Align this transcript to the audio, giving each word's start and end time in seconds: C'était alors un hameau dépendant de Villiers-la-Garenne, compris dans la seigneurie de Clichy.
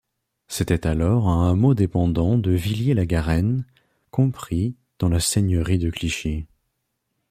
C'était 0.47 0.87
alors 0.87 1.29
un 1.29 1.51
hameau 1.51 1.75
dépendant 1.75 2.35
de 2.39 2.49
Villiers-la-Garenne, 2.49 3.67
compris 4.09 4.75
dans 4.97 5.09
la 5.09 5.19
seigneurie 5.19 5.77
de 5.77 5.91
Clichy. 5.91 6.47